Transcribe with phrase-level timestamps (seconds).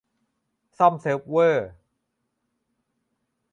[0.77, 1.69] ซ่อมเซิร์ฟเวอร์